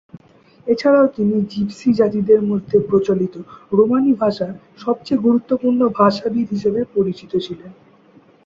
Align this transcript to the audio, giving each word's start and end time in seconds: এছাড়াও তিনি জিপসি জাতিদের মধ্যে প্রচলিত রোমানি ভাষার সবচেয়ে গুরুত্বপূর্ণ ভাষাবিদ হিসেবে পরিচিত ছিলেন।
এছাড়াও 0.67 1.07
তিনি 1.15 1.35
জিপসি 1.51 1.89
জাতিদের 1.99 2.41
মধ্যে 2.43 2.77
প্রচলিত 2.89 3.35
রোমানি 3.71 4.11
ভাষার 4.21 4.51
সবচেয়ে 4.79 5.23
গুরুত্বপূর্ণ 5.25 5.81
ভাষাবিদ 5.99 6.47
হিসেবে 6.51 6.81
পরিচিত 6.95 7.31
ছিলেন। 7.45 7.71